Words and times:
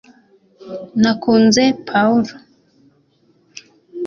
nakunze 1.01 1.63
pawulo 1.87 2.33